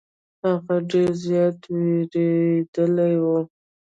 [0.45, 3.39] هغه ډير زيات ويرويدلې وه.